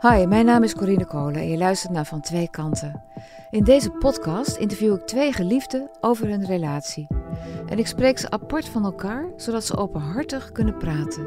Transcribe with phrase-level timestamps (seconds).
[0.00, 3.02] Hi, mijn naam is Corine Kolen en je luistert naar Van Twee Kanten.
[3.50, 7.06] In deze podcast interview ik twee geliefden over hun relatie.
[7.66, 11.26] En ik spreek ze apart van elkaar, zodat ze openhartig kunnen praten.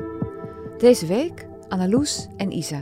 [0.77, 2.81] Deze week Annaloes en Isa.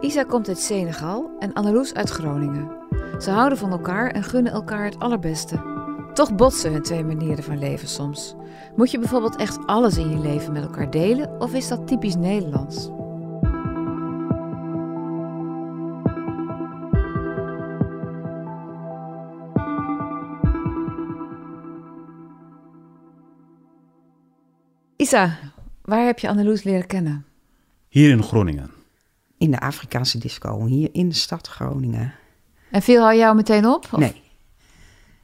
[0.00, 2.70] Isa komt uit Senegal en Annaloes uit Groningen.
[3.18, 5.74] Ze houden van elkaar en gunnen elkaar het allerbeste.
[6.12, 8.34] Toch botsen hun twee manieren van leven soms.
[8.76, 12.16] Moet je bijvoorbeeld echt alles in je leven met elkaar delen of is dat typisch
[12.16, 12.90] Nederlands?
[25.06, 25.38] Isa,
[25.82, 27.26] waar heb je Anneloes leren kennen?
[27.88, 28.70] Hier in Groningen.
[29.38, 32.14] In de Afrikaanse disco, hier in de stad Groningen.
[32.70, 33.84] En viel hij jou meteen op?
[33.92, 34.22] of- Nee.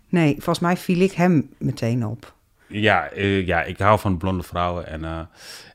[0.08, 2.34] Nee, volgens mij viel ik hem meteen op.
[2.66, 5.20] Ja, eh, ja, ik hou van blonde vrouwen en, eh,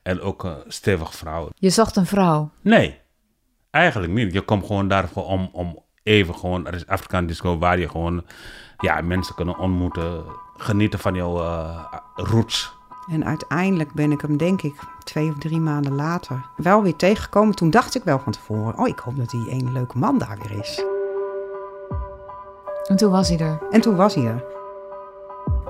[0.03, 1.51] en ook eh, stevige vrouwen.
[1.55, 2.49] Je zocht een vrouw.
[2.61, 2.99] Nee,
[3.69, 4.33] eigenlijk niet.
[4.33, 6.67] Je komt gewoon daar om, om even gewoon...
[6.67, 8.25] Er is Afrikaan disco waar je gewoon
[8.77, 10.23] ja, mensen kunnen ontmoeten.
[10.57, 12.75] Genieten van jouw eh, roots.
[13.07, 17.55] En uiteindelijk ben ik hem, denk ik, twee of drie maanden later wel weer tegengekomen.
[17.55, 20.37] Toen dacht ik wel van tevoren, oh, ik hoop dat die ene leuke man daar
[20.41, 20.83] weer is.
[22.87, 23.59] En toen was hij er.
[23.71, 24.43] En toen was hij er.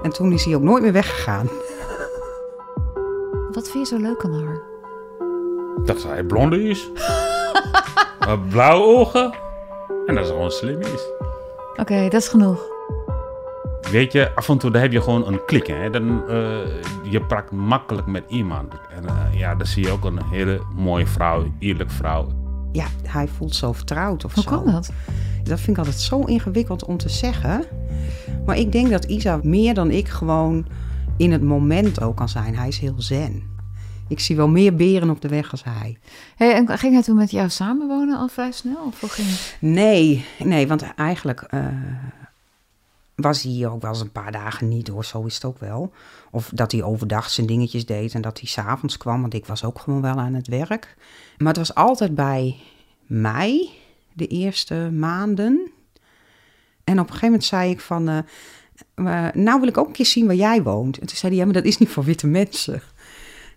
[0.04, 1.48] En toen is hij ook nooit meer weggegaan.
[3.52, 4.62] Wat vind je zo leuk aan haar?
[5.86, 6.92] Dat hij blonde is.
[8.50, 9.34] Blauwe ogen.
[10.06, 11.08] En dat ze gewoon slim is.
[11.76, 12.77] Oké, dat is genoeg.
[13.92, 15.68] Weet je, af en toe dan heb je gewoon een klik.
[15.68, 15.90] Hè?
[15.90, 16.36] Dan, eh,
[17.12, 18.74] je praat makkelijk met iemand.
[18.96, 22.28] En eh, ja, dan zie je ook een hele mooie vrouw, eerlijk vrouw.
[22.72, 24.50] Ja, hij voelt zo vertrouwd of Hoe zo.
[24.50, 24.92] kan dat?
[25.44, 27.64] Dat vind ik altijd zo ingewikkeld om te zeggen.
[28.46, 30.66] Maar ik denk dat Isa meer dan ik gewoon
[31.18, 32.56] in het moment ook kan zijn.
[32.56, 33.44] Hij is heel zen.
[34.08, 35.98] Ik zie wel meer beren op de weg als hij.
[36.36, 38.86] Hey, en ging hij toen met jou samenwonen al vrij snel?
[38.88, 39.58] Of hoe ging het?
[39.60, 41.66] Nee, nee, want eigenlijk eh,
[43.18, 45.06] was hij hier ook wel eens een paar dagen niet hoor.
[45.06, 45.94] Zo is het ook wel.
[46.32, 49.22] Of dat hij overdag zijn dingetjes deed en dat hij s'avonds kwam.
[49.22, 50.96] Want ik was ook gewoon wel aan het werk.
[51.38, 52.56] Maar het was altijd bij
[53.06, 53.70] mij,
[54.14, 55.72] de eerste maanden.
[56.84, 58.10] En op een gegeven moment zei ik van...
[58.10, 58.18] eh,
[58.96, 61.00] eh, nou wil ik ook een keer zien waar jij woont.
[61.00, 62.82] En toen zei hij, ja, maar dat is niet voor witte mensen.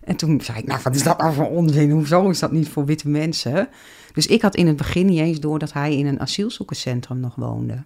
[0.03, 1.91] En toen zei ik, nou, wat is dat nou voor onzin?
[1.91, 3.69] Hoezo is dat niet voor witte mensen?
[4.13, 7.35] Dus ik had in het begin niet eens door dat hij in een asielzoekerscentrum nog
[7.35, 7.83] woonde.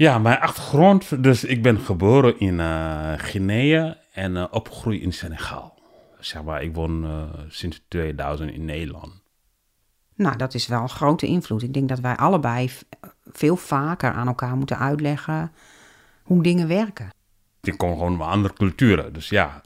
[0.00, 5.74] Ja, mijn achtergrond, dus ik ben geboren in eh Guinea en eh, opgegroeid in Senegal.
[6.18, 9.22] Zeg maar, ik woon eh, sinds 2000 in Nederland.
[10.14, 11.62] Nou, dat is wel een grote invloed.
[11.62, 12.70] Ik denk dat wij allebei
[13.32, 15.52] veel vaker aan elkaar moeten uitleggen
[16.22, 17.10] hoe dingen werken.
[17.62, 19.62] Ik kom gewoon van andere culturen, dus ja,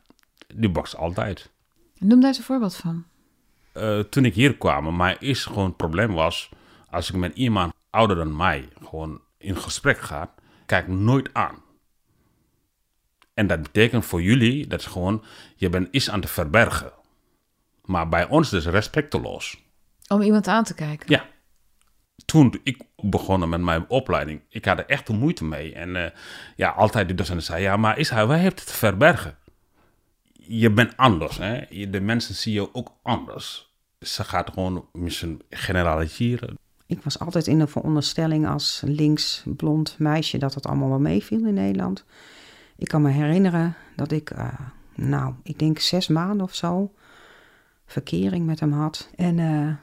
[0.55, 1.51] die box altijd.
[1.99, 3.05] Noem daar eens een voorbeeld van.
[3.73, 6.51] Eh, toen ik hier kwam, mijn eerste gewoon probleem was,
[6.91, 10.35] als ik met iemand ouder dan mij gewoon in gesprek ga,
[10.67, 11.63] kijk nooit aan.
[13.35, 15.25] En dat betekent voor jullie dat is gewoon,
[15.57, 16.93] je bent iets aan te verbergen.
[17.85, 19.63] Maar bij ons is het respecteloos.
[20.09, 21.11] Om iemand aan te kijken.
[21.11, 21.27] Ja.
[22.25, 25.75] Toen ik begon met mijn opleiding, ik had er echt moeite mee.
[25.75, 26.11] En eh,
[26.57, 29.39] ja, altijd die docent zei, ja, maar is hij, waar heeft het te verbergen?
[30.33, 31.61] Je bent anders, hè.
[31.91, 33.73] De mensen zien je ook anders.
[34.01, 36.59] Ze gaat gewoon misschien generaliseren.
[36.95, 41.47] Ik was altijd in de veronderstelling als links blond meisje dat het allemaal wel meeviel
[41.47, 42.05] in Nederland.
[42.77, 44.61] Ik kan me herinneren dat ik, eh,
[44.95, 46.93] nou, ik denk zes maanden of zo
[47.87, 49.11] verkering met hem had.
[49.17, 49.75] En eh,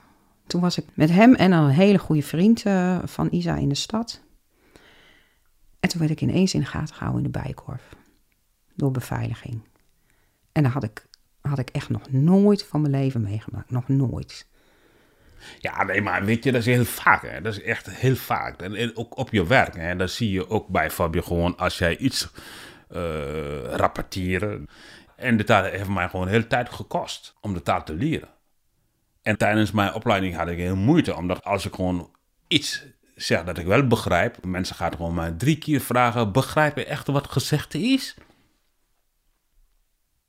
[0.47, 3.75] toen was ik met hem en een hele goede vriend eh, van Isa in de
[3.75, 4.21] stad.
[5.79, 7.95] En toen werd ik ineens in de gaten gehouden in de bijkorf.
[8.75, 9.61] Door beveiliging.
[10.51, 11.07] En dat had ik,
[11.41, 13.71] had ik echt nog nooit van mijn leven meegemaakt.
[13.71, 14.49] Nog nooit.
[15.59, 17.21] Ja, nee, maar weet je, dat is heel vaak.
[17.21, 17.41] Hè?
[17.41, 18.61] Dat is echt heel vaak.
[18.61, 19.75] En, ook op je werk.
[19.75, 19.95] Hè?
[19.95, 22.29] Dat zie je ook bij Fabio gewoon als jij iets
[22.87, 24.67] eh rapporteren.
[25.15, 28.29] En de taal heeft mij gewoon heel tijd gekost om de taal te leren.
[29.21, 32.15] En tijdens mijn opleiding had ik heel moeite, omdat als ik gewoon
[32.47, 32.85] iets
[33.15, 37.07] zeg dat ik wel begrijp, mensen gaan gewoon maar drie keer vragen, begrijp je echt
[37.07, 38.15] wat gezegd is?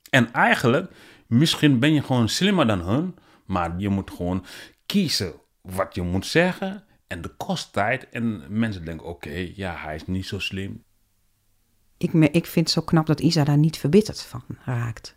[0.09, 0.91] En eigenlijk,
[1.27, 4.45] misschien ben je gewoon slimmer dan hun, maar je moet gewoon
[4.85, 8.09] kiezen wat je moet zeggen en de kost tijd.
[8.09, 10.83] En mensen denken, oké, ja, hij is niet zo slim.
[11.97, 15.15] ik, me- ik vind het zo knap dat Isa daar niet verbitterd van raakt.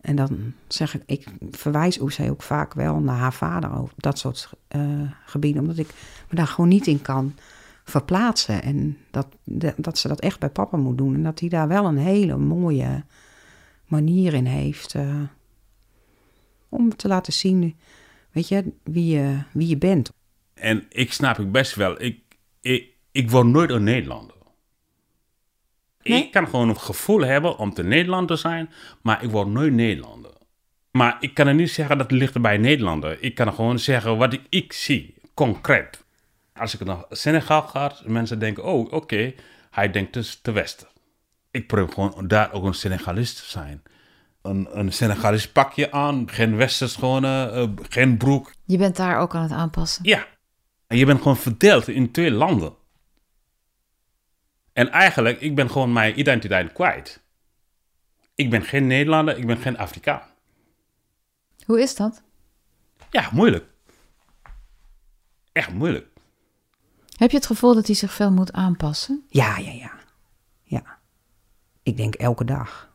[0.00, 4.18] En dan zeg ik, ik verwijs Oesay ook vaak wel naar haar vader over dat
[4.18, 5.88] soort eh, gebieden, omdat ik
[6.28, 7.34] me daar gewoon niet in kan
[7.84, 8.62] verplaatsen.
[8.62, 9.26] En dat,
[9.76, 11.14] dat ze dat echt bij papa moet doen.
[11.14, 13.04] En dat hij daar wel een hele mooie
[13.86, 15.22] manier in heeft eh,
[16.68, 17.76] om te laten zien
[18.34, 20.12] weet je, wie je, wie je bent.
[20.54, 22.20] En ik snap ik best wel, ik,
[22.60, 24.36] ik, ik word nooit een Nederlander.
[26.02, 26.22] Nee?
[26.22, 28.70] Ik kan gewoon een gevoel hebben om te Nederland te zijn,
[29.02, 30.30] maar ik word nooit Nederlander.
[30.90, 33.22] Maar ik kan er niet zeggen dat het ligt bij Nederlander.
[33.22, 36.04] Ik kan gewoon zeggen wat ik, ik zie, concreet.
[36.52, 39.34] Als ik naar Senegal ga, mensen denken, oh oké,
[39.70, 40.88] hij denkt dus te westen.
[41.50, 43.82] Ik probeer gewoon daar ook een Senegalist te zijn.
[44.44, 48.52] Een, een Senegalist pakje aan, geen westers gewoon, eh, geen broek.
[48.64, 50.04] Je bent daar ook aan het aanpassen.
[50.04, 50.26] Ja.
[50.86, 52.74] En je bent gewoon verdeeld in twee landen.
[54.72, 57.22] En eigenlijk, ik ben gewoon mijn identiteit kwijt.
[58.34, 60.22] Ik ben geen Nederlander, ik ben geen Afrikaan.
[61.66, 62.22] Hoe is dat?
[63.10, 63.64] Ja, moeilijk.
[65.52, 66.06] Echt moeilijk.
[67.16, 69.24] Heb je het gevoel dat hij zich veel moet aanpassen?
[69.28, 69.92] Ja, ja, ja.
[70.62, 70.98] Ja.
[71.82, 72.92] Ik denk elke dag.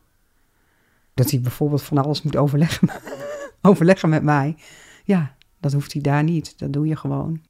[1.14, 2.88] Dat hij bijvoorbeeld van alles moet overleggen,
[3.70, 4.56] overleggen met mij.
[5.04, 6.58] Ja, dat hoeft hij daar niet.
[6.58, 7.40] Dat doe je gewoon.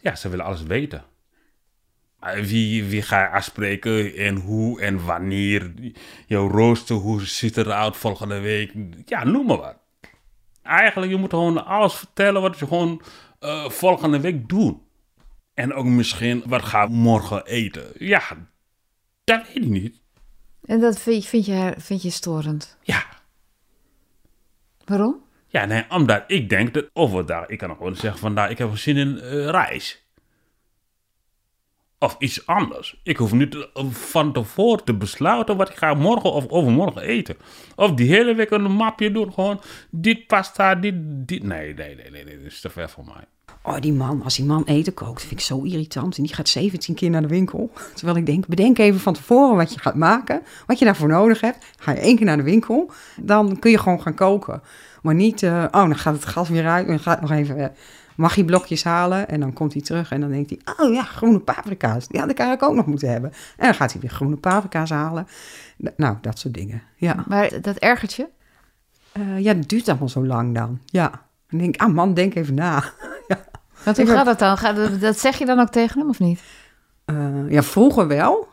[0.00, 1.04] Ja, ze willen alles weten.
[2.34, 5.72] Wie, wie ga je afspreken en hoe en wanneer?
[6.26, 8.72] Jouw rooster, hoe ziet het eruit volgende week?
[9.04, 9.76] Ja, noem maar wat.
[10.62, 13.02] Eigenlijk, je moet gewoon alles vertellen wat je gewoon
[13.38, 14.76] eh, volgende week doet.
[15.54, 17.84] En ook misschien, wat ga ik morgen eten?
[17.98, 18.22] Ja,
[19.24, 20.02] dat weet ik niet.
[20.66, 22.76] En dat vind, vind, je, vind je storend.
[22.82, 23.04] Ja,
[24.84, 25.22] Waarom?
[25.46, 28.76] ja nee, omdat ik denk dat overdag, ik kan gewoon zeggen vandaag, ik heb wel
[28.76, 30.04] zin in eh, rijst.
[31.98, 33.00] Of iets anders.
[33.02, 37.36] Ik hoef niet eh, van tevoren te besluiten wat ik ga morgen of overmorgen eten.
[37.76, 39.32] Of die hele week een mapje doen.
[39.32, 39.60] Gewoon
[39.90, 41.42] dit pasta, dit, dit.
[41.42, 43.24] Nee, nee, nee, nee, nee, dat is te ver voor mij.
[43.66, 46.16] Oh, die man, als die man eten kookt, vind ik zo irritant.
[46.16, 47.72] En die gaat 17 keer naar de winkel.
[47.94, 50.42] Terwijl ik denk, bedenk even van tevoren wat je gaat maken.
[50.66, 51.64] Wat je daarvoor nodig hebt.
[51.78, 52.90] Ga je één keer naar de winkel,
[53.20, 54.62] dan kun je gewoon gaan koken.
[55.02, 56.84] Maar niet, eh, oh, dan gaat het gas weer uit.
[56.84, 57.66] En dan gaat nog even uh,
[58.16, 59.28] magieblokjes halen.
[59.28, 62.06] En dan komt hij terug en dan denkt hij, oh ja, groene paprika's.
[62.08, 63.32] Ja, dat kan ik ook nog moeten hebben.
[63.56, 65.26] En dan gaat hij weer groene paprika's halen.
[65.96, 67.24] Nou, dat soort dingen, ja.
[67.28, 68.28] Maar dat ergert je?
[69.12, 71.10] Eh, ja, het duurt allemaal zo lang dan, ja.
[71.48, 72.84] Dan denk ik, ah man, denk even na.
[73.86, 74.58] Want hoe Ik heb- gaat dat dan?
[74.58, 76.40] Gaat, dat- zeg je dan ook tegen hem of niet?
[77.04, 78.48] Eh, ja, vroeger wel.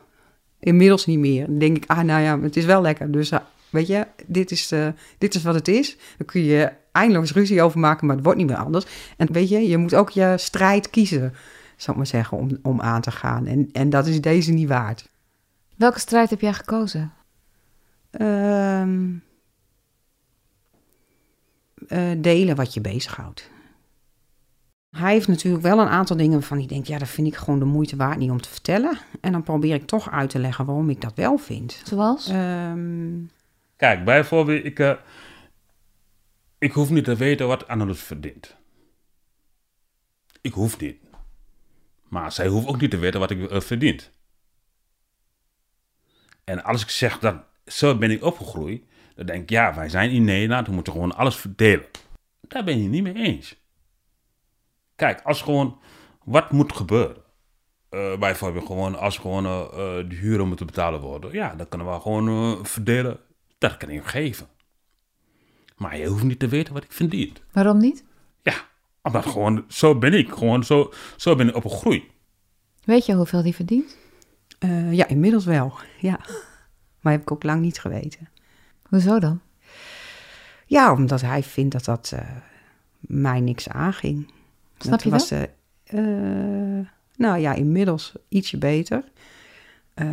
[0.59, 1.45] Inmiddels niet meer.
[1.45, 3.11] Dan denk ik, ah, nou ja, het is wel lekker.
[3.11, 4.87] Dus ah, weet je, dit is, eh,
[5.17, 5.97] dit is wat het is.
[6.17, 8.85] Dan kun je eindeloos ruzie over maken, maar het wordt niet meer anders.
[9.17, 11.33] En weet je, je moet ook je strijd kiezen,
[11.75, 13.45] zou ik maar zeggen, om, om aan te gaan.
[13.45, 15.09] En, en dat is deze niet waard.
[15.75, 17.13] Welke strijd heb jij gekozen?
[18.11, 19.09] Ehm,
[21.87, 23.51] eh, delen wat je bezighoudt.
[24.93, 27.59] Hij heeft natuurlijk wel een aantal dingen waarvan hij denkt, ja, dat vind ik gewoon
[27.59, 28.97] de moeite waard niet om te vertellen.
[29.21, 31.81] En dan probeer ik toch uit te leggen waarom ik dat wel vind.
[31.83, 32.27] Zoals?
[32.27, 33.11] Ehm,
[33.75, 34.93] Kijk, bijvoorbeeld, ik, eh,
[36.57, 38.55] ik hoef niet te weten wat Annelies verdient.
[40.41, 40.97] Ik hoef niet.
[42.09, 44.11] Maar zij hoeft ook niet te weten wat ik eh, verdient.
[46.43, 47.35] En als ik zeg dat
[47.65, 48.83] zo ben ik opgegroeid,
[49.15, 51.85] dan denk ik, ja, wij zijn in Nederland, we moeten gewoon alles verdelen.
[52.41, 53.55] Daar ben je niet mee eens.
[55.03, 55.77] Kijk, als gewoon,
[56.23, 57.15] wat moet gebeuren?
[57.89, 61.93] Eh, bijvoorbeeld gewoon, als gewoon eh, eh, de huren moeten betalen worden, ja, dan kunnen
[61.93, 63.19] we gewoon verdelen.
[63.57, 64.47] Dat kan ik geven.
[65.77, 67.35] Maar je hoeft niet te weten wat ik verdien.
[67.51, 68.03] Waarom niet?
[68.41, 68.53] Ja,
[69.01, 70.31] omdat gewoon, zo ben ik.
[70.31, 72.03] Gewoon zo, zo ben ik opgegroeid.
[72.83, 73.97] Weet je hoeveel die verdient?
[74.59, 76.19] eh, ja, inmiddels wel, ja.
[77.01, 78.29] Maar heb ik ook lang niet geweten.
[78.83, 79.41] Hoezo dan?
[80.65, 82.27] Ja, omdat hij vindt dat dat eh,
[82.99, 84.31] mij niks aanging.
[84.83, 89.03] Snap je was, eh, nou ja, inmiddels ietsje beter.
[89.93, 90.07] Eh,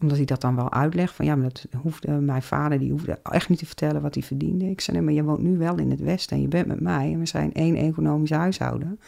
[0.00, 1.14] omdat hij dat dan wel uitlegt.
[1.14, 4.22] Van ja, maar dat hoefde, mijn vader die hoefde echt niet te vertellen wat hij
[4.22, 4.70] verdiende.
[4.70, 6.80] Ik zei, nee, maar je woont nu wel in het Westen en je bent met
[6.80, 7.12] mij.
[7.12, 9.00] En we zijn één economisch huishouden.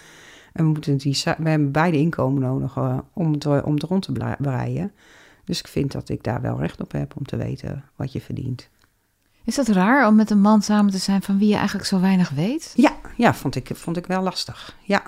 [0.52, 4.02] En we, moeten die, we hebben beide inkomen nodig eh, om, het, om het rond
[4.02, 4.92] te breien.
[5.44, 8.20] Dus ik vind dat ik daar wel recht op heb om te weten wat je
[8.20, 8.68] verdient.
[9.48, 12.00] Is dat raar om met een man samen te zijn van wie je eigenlijk zo
[12.00, 12.72] weinig weet?
[12.76, 14.76] Ja, ja vond, ik, vond ik wel lastig.
[14.82, 15.02] Ja,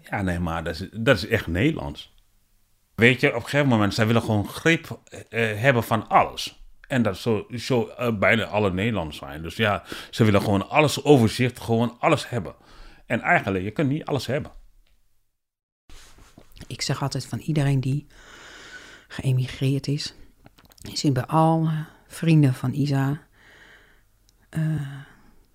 [0.00, 2.14] Ja, nee, maar dat is, dat is echt Nederlands.
[2.94, 6.64] Weet je, op een gegeven moment, zij willen gewoon grip eh, hebben van alles.
[6.88, 9.42] En dat is zo, zo eh, bijna alle Nederlanders zijn.
[9.42, 12.54] Dus ja, ze willen gewoon alles overzicht, gewoon alles hebben.
[13.06, 14.52] En eigenlijk, je kunt niet alles hebben.
[16.66, 18.06] ik zeg altijd van iedereen die
[19.08, 20.14] geëmigreerd is.
[20.92, 23.30] Ziet bij alle vrienden van Isa
[24.52, 24.62] eh,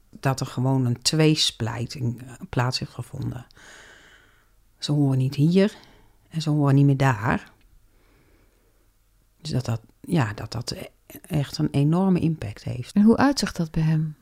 [0.10, 3.46] dat er gewoon een tweesplijting eh, plaats heeft gevonden.
[4.78, 5.76] Ze horen niet hier
[6.30, 7.52] en ze horen niet meer daar.
[9.42, 10.90] Dus dat dat, ja, dat, dat e-
[11.22, 12.96] echt een enorme impact heeft.
[12.96, 14.16] En hoe uitzicht dat bij hem?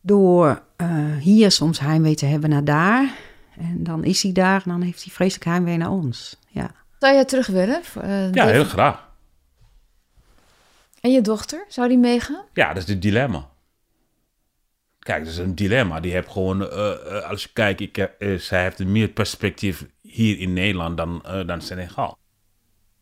[0.00, 0.88] door eh,
[1.20, 3.14] hier soms heimwee te hebben naar daar.
[3.56, 6.38] En dan is hij daar en dan heeft hij vreselijk heimwee naar ons.
[6.48, 6.70] Ja.
[6.98, 7.80] Zou jij terug willen?
[8.32, 9.07] Ja, heel graag.
[11.08, 12.44] En je dochter, zou die meegaan?
[12.52, 13.48] Ja, dat is het dilemma.
[14.98, 16.00] Kijk, dat is een dilemma.
[16.00, 19.08] Die heeft gewoon, eh, eh, als je kijkt, ik heb, eh, zij heeft een meer
[19.08, 22.18] perspectief hier in Nederland dan, eh, dan Senegal.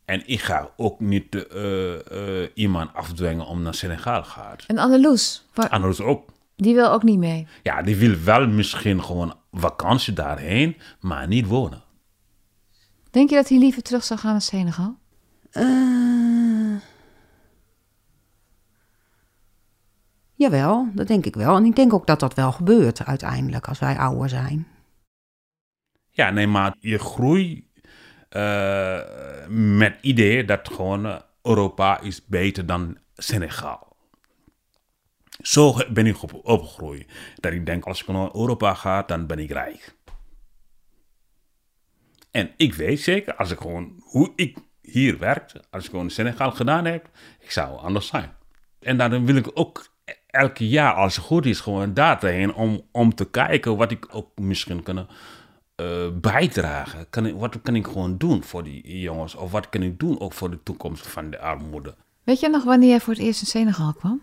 [0.05, 4.57] En ik ga ook niet eh, eh, iemand afdwingen om naar Senegal te gaan.
[4.67, 6.29] En Anneloes, waar- Anders ook.
[6.57, 7.47] die wil ook niet mee.
[7.63, 11.83] Ja, die wil wel misschien gewoon vakantie daarheen, maar niet wonen.
[13.11, 14.97] Denk je dat hij liever terug zou gaan naar Senegal?
[15.51, 15.63] Eh,
[20.37, 21.57] jawel, dat denk ik wel.
[21.57, 24.67] En ik denk ook dat dat wel gebeurt uiteindelijk als wij ouder zijn.
[26.11, 27.65] Ja, nee, maar je groeit
[28.29, 29.01] eh,
[29.49, 33.97] met het idee dat gewoon eh, Europa is beter dan Senegal.
[35.41, 37.07] Zo ben ik op, opgegroeid.
[37.35, 39.95] Dat ik denk, als ik naar Europa ga, dan ben ik rijk.
[42.31, 46.51] En ik weet zeker, als ik gewoon, hoe ik hier werk, als ik gewoon Senegal
[46.51, 48.33] gedaan heb, ik zou anders zijn.
[48.81, 49.96] En daarom wil ik ook
[50.37, 54.29] elke jaar, als het goed is, gewoon daarheen om, om te kijken wat ik ook
[54.35, 55.07] misschien kan
[55.77, 57.07] eh, bijdragen.
[57.11, 59.35] Kan ik, wat kan ik gewoon doen voor die jongens?
[59.35, 61.95] Of wat kan ik doen ook voor de toekomst van de armoede?
[62.23, 64.23] Weet je nog wanneer jij voor het eerst in Senegal kwam?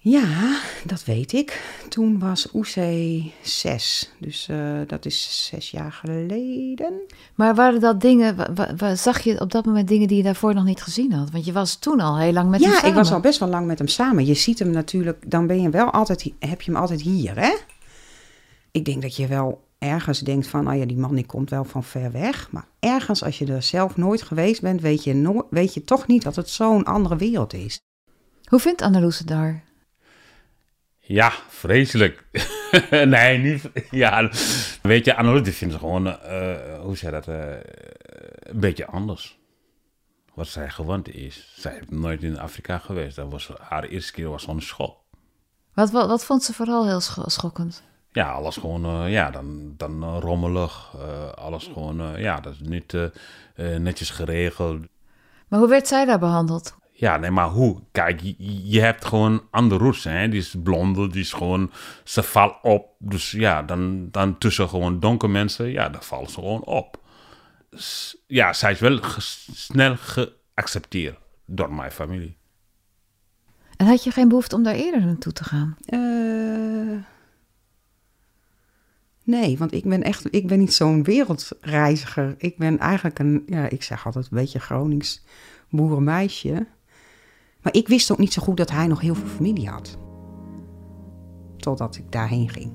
[0.00, 1.62] Ja, dat weet ik.
[1.88, 4.12] Toen was Oesé zes.
[4.18, 6.92] Dus eh, dat is zes jaar geleden.
[7.34, 10.22] Maar waren dat dingen, wa- wa- wa- zag je op dat moment dingen die je
[10.22, 11.30] daarvoor nog niet gezien had?
[11.30, 12.90] Want je was toen al heel lang met hem ja, samen.
[12.90, 14.26] ik was al best wel lang met hem samen.
[14.26, 17.54] Je ziet hem natuurlijk, dan ben je wel altijd, heb je hem altijd hier, hè?
[18.70, 21.64] Ik denk dat je wel ergens denkt van, nou ja, die man die komt wel
[21.64, 22.50] van ver weg.
[22.50, 26.06] Maar ergens, als je er zelf nooit geweest bent, weet je, no weet je toch
[26.06, 27.80] niet dat het zo'n andere wereld is.
[28.48, 29.66] Hoe vindt Anneloes het daar?
[31.08, 32.24] Ja, vreselijk.
[32.90, 33.70] nee, niet.
[33.90, 34.30] Ja,
[34.82, 37.50] weet je, Annelies vindt ze gewoon, eh, hoe zeg dat, eh,
[38.40, 39.38] een beetje anders.
[40.34, 41.52] Wat zij gewend is.
[41.56, 43.16] Zij heeft nooit in Afrika geweest.
[43.16, 45.04] Dat was haar eerste keer was zo'n school.
[45.74, 47.82] Wat, wat, wat vond ze vooral heel scho- schokkend?
[48.12, 50.96] Ja, alles gewoon, eh, ja, dan, dan rommelig.
[51.34, 52.96] alles gewoon, ja, dat is niet
[53.78, 54.80] netjes geregeld.
[55.48, 56.76] Maar hoe werd zij daar behandeld?
[57.00, 57.82] Ja, nee, maar hoe?
[57.92, 58.34] Kijk, je,
[58.70, 60.28] je hebt gewoon andere roots, hè.
[60.28, 61.70] Die is blonde, die is gewoon,
[62.04, 62.88] ze valt op.
[62.98, 67.00] Dus ja, dan, dan tussen gewoon donkere mensen, ja, dan vallen ze gewoon op.
[67.70, 69.20] S- ja, zij is wel ge-
[69.54, 72.36] snel geaccepteerd door mijn familie.
[73.76, 75.76] En had je geen behoefte om daar eerder naartoe te gaan?
[75.84, 76.98] Eh,
[79.24, 82.34] nee, want ik ben echt, ik ben niet zo'n wereldreiziger.
[82.38, 85.24] Ik ben eigenlijk een, ja, ik zeg altijd een beetje Gronings
[85.68, 86.66] boerenmeisje.
[87.62, 89.96] Maar ik wist ook niet zo goed dat hij nog heel veel familie had.
[91.56, 92.72] Totdat ik daarheen ging.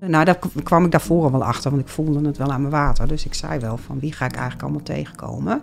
[0.00, 3.08] Nou, daar kwam ik daarvoor wel achter, want ik voelde het wel aan mijn water.
[3.08, 5.62] Dus ik zei wel van wie ga ik eigenlijk allemaal tegenkomen.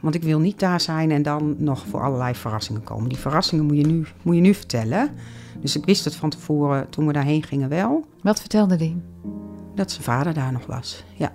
[0.00, 3.08] Want ik wil niet daar zijn en dan nog voor allerlei verrassingen komen.
[3.08, 5.10] Die verrassingen moet je nu, moet je nu vertellen.
[5.60, 9.02] Dus ik wist het van tevoren, toen we daarheen gingen wel, Wat vertelde die?
[9.74, 11.04] dat zijn vader daar nog was.
[11.14, 11.32] Ja,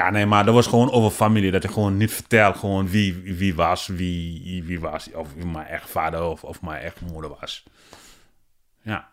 [0.00, 1.50] Ja, nee, maar dat was gewoon over familie.
[1.50, 5.12] Dat je gewoon niet vertelt gewoon wie, wie was, wie, wie was.
[5.12, 7.64] Of wie mijn echt vader of, of mijn echt moeder was.
[8.82, 9.08] Ja,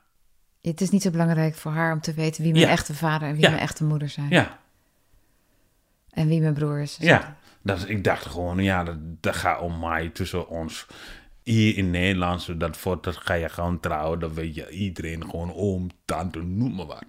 [0.61, 2.71] Het is niet zo belangrijk voor haar om te weten wie mijn Ja.
[2.71, 3.49] echte vader en wie Ja.
[3.49, 4.29] mijn echte moeder zijn.
[4.29, 4.59] ja.
[6.09, 6.97] En wie mijn broer is.
[6.99, 10.85] Ja, dat, is- ik dacht gewoon, ja, dat, dat gaat om mij tussen ons.
[11.43, 15.53] Hier in Nederland, dat voor dat ga je gewoon trouwen, dan weet je iedereen gewoon
[15.53, 17.05] oom, tante, noem maar wat.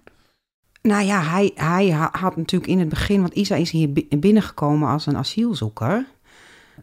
[0.81, 4.07] Nou ja, hij, hij ha- had natuurlijk in het begin, want Isa is hier bi-
[4.19, 6.05] binnengekomen als een asielzoeker.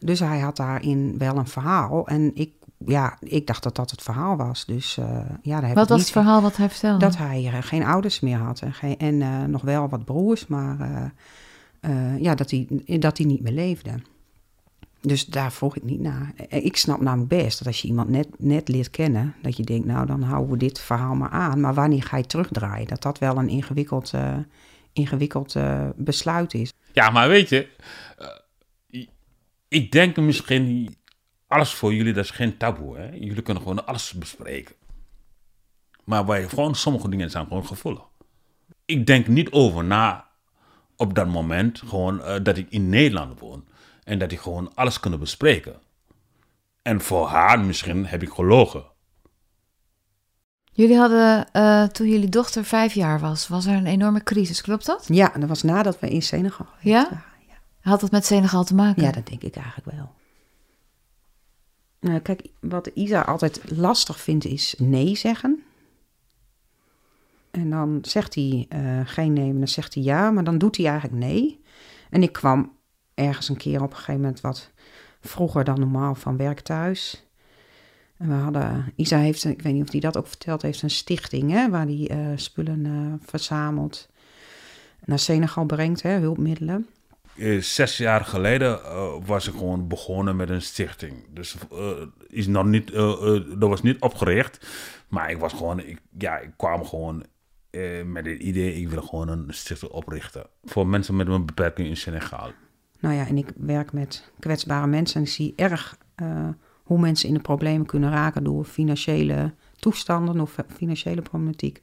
[0.00, 2.06] Dus hij had daarin wel een verhaal.
[2.06, 2.50] En ik,
[2.86, 4.64] ja, ik dacht dat dat het verhaal was.
[4.64, 5.06] Dus eh,
[5.42, 6.98] ja, daar heb Wat ik was niet het verhaal wat hij vertelde?
[6.98, 10.46] Dat hij eh, geen ouders meer had en, geen, en eh, nog wel wat broers,
[10.46, 11.12] maar
[12.18, 12.66] ja, dat, hij,
[12.98, 13.90] dat hij niet meer leefde.
[15.00, 16.32] Dus daar vroeg ik niet naar.
[16.48, 19.62] Eh, Ik snap namelijk best dat als je iemand net, net leert kennen, dat je
[19.62, 21.60] denkt, nou dan houden we dit verhaal maar aan.
[21.60, 22.86] Maar wanneer ga je terugdraaien?
[22.86, 24.36] Dat dat wel een ingewikkeld, eh,
[24.92, 26.72] ingewikkeld eh, besluit is.
[26.92, 27.68] Ja, maar weet je,
[29.68, 30.96] ik denk misschien,
[31.46, 32.96] alles voor jullie, dat is geen taboe.
[32.96, 33.08] Hè?
[33.10, 34.74] Jullie kunnen gewoon alles bespreken.
[36.04, 38.02] Maar bij gewoon sommige dingen zijn gewoon gevoelig.
[38.84, 40.28] Ik denk niet over na
[40.96, 43.64] op dat moment, gewoon dat ik in Nederland woon.
[44.06, 45.80] En dat ik gewoon alles kunnen bespreken.
[46.82, 48.84] En voor haar misschien heb ik gelogen.
[50.72, 54.86] Jullie hadden, eh, toen jullie dochter vijf jaar was, was er een enorme crisis, klopt
[54.86, 55.04] dat?
[55.08, 57.02] Ja, dat was nadat we in Senegal Ja?
[57.02, 57.54] waren, ja.
[57.80, 59.02] Had dat met Senegal te maken?
[59.02, 60.12] Ja, dat denk ik eigenlijk wel.
[62.00, 65.62] Nou, kijk, wat Isa altijd lastig vindt is nee zeggen.
[67.50, 70.76] En dan zegt hij uh, geen nee, maar dan zegt hij ja, maar dan doet
[70.76, 71.60] hij eigenlijk nee.
[72.10, 72.75] En ik kwam
[73.16, 74.70] ergens een keer op een gegeven moment wat
[75.20, 77.24] vroeger dan normaal van werk thuis.
[78.16, 80.90] En we hadden, Isa heeft, ik weet niet of hij dat ook verteld heeft, een
[80.90, 84.08] stichting hè, waar hij uh, spullen uh, verzamelt.
[85.04, 86.86] Naar Senegal brengt, hè, hulpmiddelen.
[87.60, 88.80] Zes jaar geleden
[89.26, 91.14] was ik gewoon begonnen met een stichting.
[91.30, 91.56] Dus
[92.28, 94.66] is nog niet, dat was niet opgericht.
[95.08, 97.24] Maar ik was gewoon, ik, ja, ik kwam gewoon
[98.04, 100.46] met het idee, ik wil gewoon een stichting oprichten.
[100.64, 102.52] Voor mensen met een beperking in Senegal.
[103.00, 105.98] Nou ja, en ik werk met kwetsbare mensen en ik zie erg
[106.82, 111.82] hoe mensen in de problemen kunnen raken door financiële toestanden of financiële problematiek.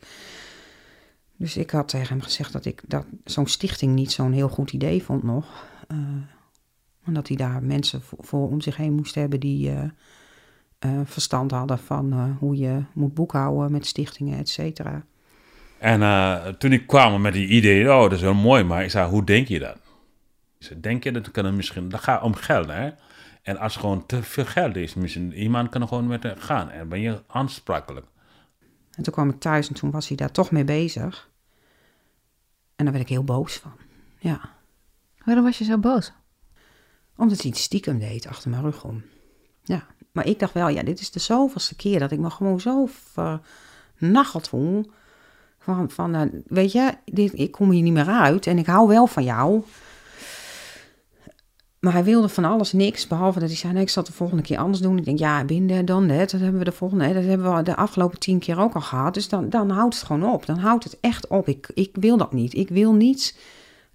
[1.38, 4.72] Dus ik had tegen hem gezegd dat ik dat zo'n stichting niet zo'n heel goed
[4.72, 5.66] idee vond nog.
[5.92, 5.98] Uh,
[7.08, 9.82] omdat hij daar mensen voor, om zich heen moest hebben die uh,
[11.04, 15.06] verstand hadden van hoe je moet boekhouden met stichtingen, et cetera.
[15.78, 19.10] En toen ik kwam met die idee, oh dat is heel mooi, maar ik zei,
[19.10, 19.78] hoe denk je dat?
[20.82, 22.92] Denk je dat kan misschien, dat gaat om geld hè?
[23.42, 26.90] En als gewoon te veel geld is, misschien iemand kan er gewoon met gaan en
[26.90, 28.06] ben je aansprakelijk.
[28.92, 31.30] En toen kwam ik thuis en toen was hij daar toch mee bezig.
[32.76, 33.74] En daar werd ik heel boos van.
[34.20, 34.40] Ja.
[35.26, 36.14] Waarom was je zo boos?
[37.16, 39.04] Omdat hij het stiekem deed achter mijn rug om.
[39.64, 39.86] Ja.
[40.12, 42.90] Maar ik dacht wel, ja, dit is de zoveelste keer dat ik me gewoon zo
[43.96, 44.92] vernacheld voel.
[45.60, 48.88] Van, van uh, weet je, dit, ik kom hier niet meer uit en ik hou
[48.88, 49.64] wel van jou.
[51.84, 54.18] Maar hij wilde van alles niks, behalve dat hij zei, nee, ik zal het de
[54.18, 54.98] volgende keer anders doen.
[54.98, 57.76] Ik denk, ja, binnen dan net, dat hebben we de volgende, dat hebben we de
[57.76, 59.14] afgelopen tien keer ook al gehad.
[59.14, 61.48] Dus dan, dan houdt het gewoon op, dan houdt het echt op.
[61.48, 62.54] Ik, ik wil dat niet.
[62.54, 63.38] Ik wil niet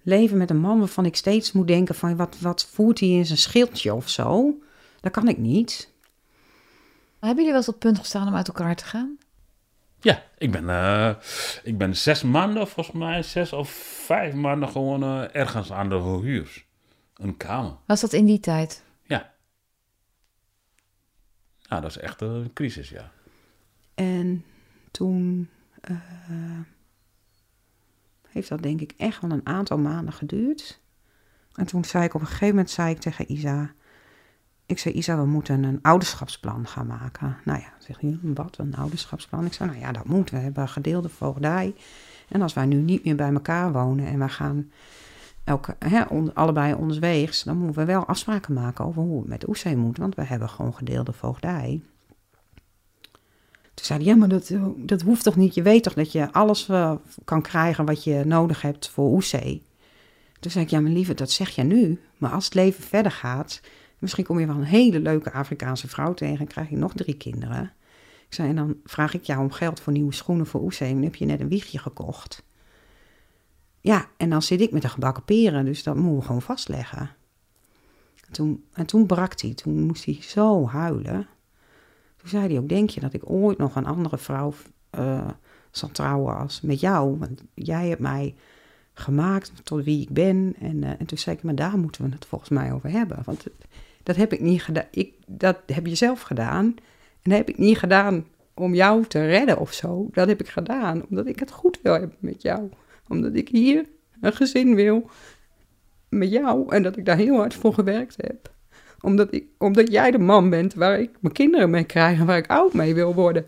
[0.01, 3.25] leven met een man waarvan ik steeds moet denken van, wat, wat voert hij in
[3.25, 4.59] zijn schildje of zo?
[4.99, 5.91] Dat kan ik niet.
[7.19, 9.17] Hebben jullie wel eens op punt gestaan om uit elkaar te gaan?
[9.99, 11.09] Ja, ik ben, uh,
[11.63, 13.69] ik ben zes maanden, volgens mij zes of
[14.05, 16.67] vijf maanden gewoon uh, ergens aan de huur
[17.19, 17.75] een kamer.
[17.85, 18.83] Was dat in die tijd?
[19.01, 19.33] Ja.
[21.67, 23.11] Nou, dat is echt een crisis, ja.
[23.93, 24.45] En
[24.91, 25.49] toen
[25.89, 25.97] uh,
[28.27, 30.79] heeft dat denk ik echt wel een aantal maanden geduurd.
[31.53, 33.71] En toen zei ik op een gegeven moment zei ik tegen Isa...
[34.65, 37.37] Ik zei, Isa, we moeten een ouderschapsplan gaan maken.
[37.45, 39.45] Nou ja, zeg je, wat, een ouderschapsplan?
[39.45, 40.29] Ik zei, nou ja, dat moet.
[40.29, 41.75] We hebben gedeelde voogdij.
[42.27, 44.71] En als wij nu niet meer bij elkaar wonen en we gaan
[45.49, 46.99] elke, hè, allebei ons
[47.43, 50.49] dan moeten we wel afspraken maken over hoe het met Oesee moet, want we hebben
[50.49, 51.81] gewoon gedeelde voogdij.
[53.73, 55.53] Toen zei hij, ja, maar dat, dat hoeft toch niet?
[55.53, 59.63] Je weet toch dat je alles uh, kan krijgen wat je nodig hebt voor Oesee?
[60.39, 62.01] Toen zei ik, ja, mijn lieve, dat zeg je nu.
[62.17, 63.61] Maar als het leven verder gaat,
[63.99, 67.17] misschien kom je wel een hele leuke Afrikaanse vrouw tegen en krijg je nog drie
[67.17, 67.73] kinderen.
[68.27, 70.91] Ik zei, en dan vraag ik jou om geld voor nieuwe schoenen voor Oesee.
[70.91, 72.43] En heb je net een wiegje gekocht.
[73.81, 77.09] Ja, en dan zit ik met de gebakken peren, dus dat moeten we gewoon vastleggen.
[78.27, 81.27] En toen, en toen brak hij, toen moest hij zo huilen.
[82.15, 84.53] Toen zei hij ook, denk je dat ik ooit nog een andere vrouw
[84.99, 85.27] uh,
[85.71, 87.17] zal trouwen als met jou?
[87.17, 88.35] Want jij hebt mij
[88.93, 90.55] gemaakt tot wie ik ben.
[90.59, 93.21] En, uh, en toen zei ik, maar daar moeten we het volgens mij over hebben.
[93.25, 93.45] Want
[94.03, 94.85] dat heb ik niet gedaan.
[94.91, 96.65] Ik, dat heb je zelf gedaan.
[97.21, 100.07] En dat heb ik niet gedaan om jou te redden of zo.
[100.11, 102.69] Dat heb ik gedaan omdat ik het goed wil hebben met jou
[103.09, 103.85] omdat ik hier
[104.21, 105.09] een gezin wil
[106.09, 108.53] met jou en dat ik daar heel hard voor gewerkt heb.
[109.01, 112.37] Omdat, ik, omdat jij de man bent waar ik mijn kinderen mee krijg en waar
[112.37, 113.45] ik oud mee wil worden.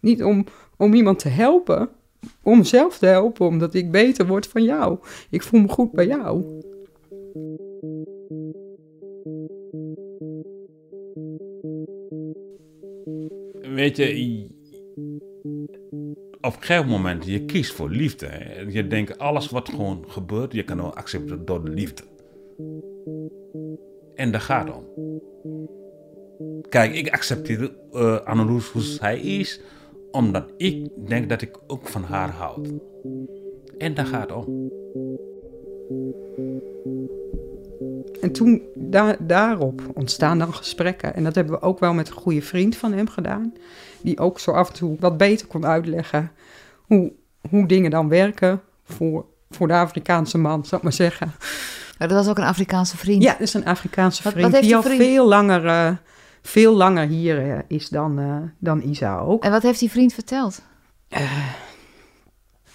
[0.00, 0.44] Niet om,
[0.76, 1.88] om iemand te helpen,
[2.42, 4.98] om zelf te helpen, omdat ik beter word van jou.
[5.30, 6.60] Ik voel me goed bij jou.
[13.74, 14.46] Weet je,
[16.46, 18.28] op een gegeven moment, je kiest voor liefde.
[18.68, 22.02] Je denkt, alles wat gewoon gebeurt, je kan wel accepteren door de liefde.
[24.14, 24.84] En daar gaat om.
[26.68, 29.60] Kijk, ik accepteer uh, hoe zij is,
[30.10, 32.72] omdat ik denk dat ik ook van haar houd.
[33.78, 34.70] En daar gaat om.
[38.26, 38.62] En toen,
[39.18, 41.14] daarop ontstaan dan gesprekken.
[41.14, 43.54] En dat hebben we ook wel met een goede vriend van hem gedaan.
[44.00, 46.30] Die ook zo af en toe wat beter kon uitleggen
[46.82, 47.12] hoe,
[47.50, 51.32] hoe dingen dan werken voor, voor de Afrikaanse man, zou ik maar zeggen.
[51.98, 53.22] dat was ook een Afrikaanse vriend?
[53.22, 55.90] Ja, dat is een Afrikaanse vriend die al veel langer, uh,
[56.42, 59.44] veel langer hier uh, is dan, uh, dan Isa ook.
[59.44, 60.62] En wat heeft die vriend verteld?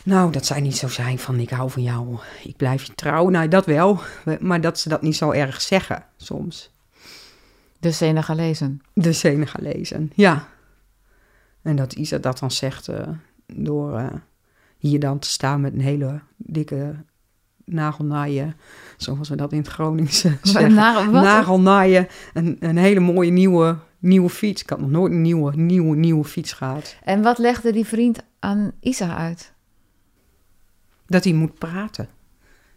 [0.03, 3.29] Nou, dat zij niet zo zijn van ik hou van jou, ik blijf je trouw.
[3.29, 3.99] Nou, dat wel,
[4.39, 6.71] maar dat ze dat niet zo erg zeggen soms.
[7.79, 8.81] De Senegalezen.
[8.93, 10.47] De Senegalezen, ja.
[11.61, 13.07] En dat Isa dat dan zegt uh,
[13.45, 14.05] door uh,
[14.77, 16.95] hier dan te staan met een hele dikke
[17.65, 18.55] nagelnaaien,
[18.97, 20.73] zoals we dat in het Gronings zeggen.
[20.73, 21.23] Nagel, wat?
[21.23, 24.61] Nagelnaaien, een, een hele mooie nieuwe, nieuwe fiets.
[24.61, 26.95] Ik had nog nooit een nieuwe, nieuwe, nieuwe fiets gehad.
[27.03, 29.53] En wat legde die vriend aan Isa uit?
[31.11, 32.09] Dat hij moet praten,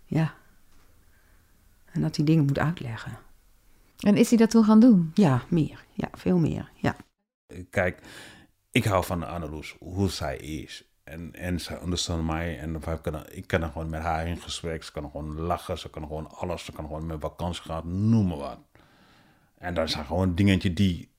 [0.05, 0.35] ja.
[1.85, 3.19] En dat hij dingen moet uitleggen.
[3.99, 5.11] En is hij dat toen gaan doen?
[5.15, 5.85] Ja, meer.
[5.93, 6.97] Ja, veel meer, ja.
[7.71, 8.01] Kijk,
[8.71, 10.85] ik hou van Anneloes, hoe zij is.
[11.05, 14.83] En, en ze ondersteunt mij en kunnen, ik kan er gewoon met haar in gesprek.
[14.83, 16.65] Ze kan gewoon lachen, ze kan gewoon alles.
[16.65, 18.59] Ze kan gewoon met vakantie gaan, noem maar wat.
[19.59, 21.11] En dat zijn gewoon dingetje die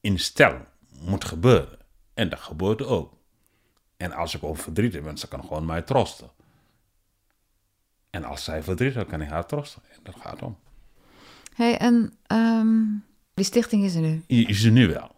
[0.00, 0.58] in stel
[1.00, 1.78] moet gebeuren.
[2.14, 3.14] En dat gebeurt ook.
[3.96, 6.34] En als ik over verdrietig ben, ze kan gewoon mij troosten.
[8.10, 9.82] En als zij verdrietig is, kan ik haar troosten.
[9.92, 10.58] En dat gaat om.
[11.54, 14.22] hey, en um, die stichting is er nu?
[14.26, 15.16] Is er nu wel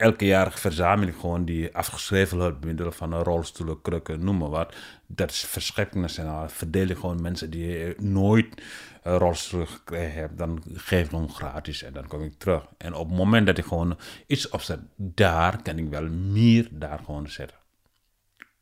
[0.00, 4.74] elke jaar verzamel ik gewoon die afgeschreven hulpmiddelen van rolstoelen, krukken, noem maar wat.
[5.06, 6.12] Dat is verschrikkelijk.
[6.46, 8.62] verdeel ik gewoon mensen die nooit
[9.02, 10.36] een rolstoel gekregen hebben.
[10.36, 12.66] Dan geef ik hem gratis en dan kom ik terug.
[12.78, 17.00] En op het moment dat ik gewoon iets opzet, daar kan ik wel meer daar
[17.04, 17.56] gewoon zetten.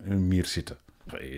[0.04, 0.78] Meer zitten.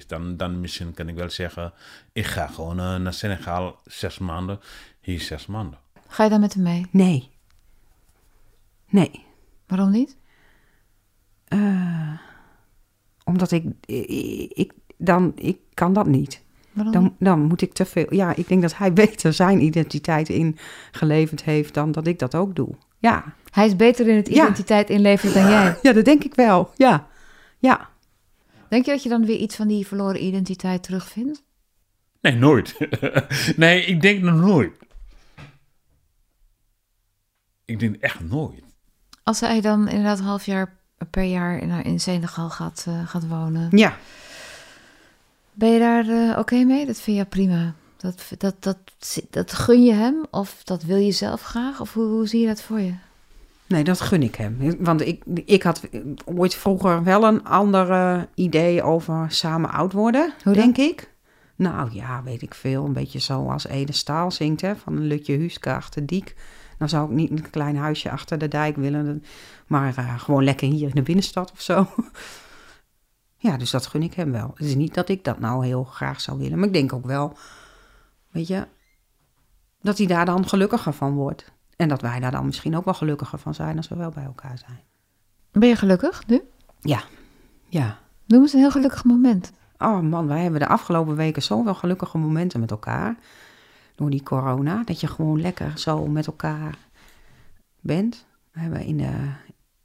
[0.07, 1.73] Dan, dan misschien kan ik wel zeggen,
[2.13, 4.61] ik ga gewoon naar Senegal zes maanden,
[5.01, 5.79] hier zes maanden.
[6.07, 6.87] Ga je dan met hem mee?
[6.91, 7.31] Nee.
[8.89, 9.25] Nee.
[9.67, 10.17] Waarom niet?
[11.49, 12.19] Uh,
[13.25, 13.65] omdat ik,
[14.55, 16.43] ik, dan, ik kan dat niet.
[16.73, 16.93] Waarom?
[16.93, 18.15] Dan, dan moet ik te veel.
[18.15, 22.55] Ja, ik denk dat hij beter zijn identiteit ingeleverd heeft dan dat ik dat ook
[22.55, 22.75] doe.
[22.99, 23.35] Ja.
[23.51, 24.95] Hij is beter in het identiteit ja.
[24.95, 25.79] inleveren dan jij.
[25.83, 26.71] Ja, dat denk ik wel.
[26.77, 27.07] Ja.
[27.59, 27.89] Ja.
[28.71, 31.43] Denk je dat je dan weer iets van die verloren identiteit terugvindt?
[32.21, 32.77] Nee, nooit.
[33.57, 34.73] nee, ik denk nog nooit.
[37.65, 38.63] Ik denk echt nooit.
[39.23, 40.79] Als hij dan inderdaad een half jaar
[41.11, 43.77] per jaar in, in Senegal gaat, uh, gaat wonen.
[43.77, 43.97] Ja.
[45.53, 46.87] Ben je daar uh, oké mee?
[46.87, 47.75] Dat vind je prima.
[47.97, 48.79] Dat, dat, dat,
[49.31, 50.27] dat gun je hem?
[50.31, 51.81] Of dat wil je zelf graag?
[51.81, 52.95] Of hoe, hoe zie je dat voor je?
[53.71, 54.77] Nee, dat gun ik hem.
[54.79, 55.89] Want ik, ik had
[56.25, 61.15] ooit vroeger wel een ander idee over samen oud worden, Hoe denk ik.
[61.57, 62.85] Nou ja, weet ik veel.
[62.85, 66.35] Een beetje zoals Ede Staal zingt, hè, van een Lutje Huuske achter Diek.
[66.79, 69.25] Dan zou ik niet een klein huisje achter de dijk willen,
[69.67, 71.87] maar uh, gewoon lekker hier in de binnenstad of zo.
[73.47, 74.51] ja, dus dat gun ik hem wel.
[74.55, 77.07] Het is niet dat ik dat nou heel graag zou willen, maar ik denk ook
[77.07, 77.37] wel,
[78.31, 78.67] weet je,
[79.81, 81.53] dat hij daar dan gelukkiger van wordt.
[81.81, 84.25] En dat wij daar dan misschien ook wel gelukkiger van zijn als we wel bij
[84.25, 84.81] elkaar zijn.
[85.53, 86.43] Ben je gelukkig nu?
[86.81, 87.03] Ja,
[87.69, 87.99] ja.
[88.27, 89.53] Noem eens een heel gelukkig moment.
[89.79, 93.17] Oh man, wij hebben de afgelopen weken zoveel gelukkige momenten met elkaar
[93.95, 94.83] door die corona.
[94.85, 96.79] Dat je gewoon lekker zo met elkaar
[97.81, 98.27] bent.
[98.53, 99.33] We hebben in de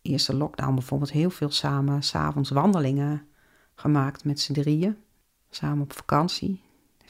[0.01, 3.27] eerste lockdown bijvoorbeeld heel veel samen s'avonds wandelingen
[3.75, 4.97] gemaakt met z'n drieën.
[5.49, 6.63] Samen op vakantie.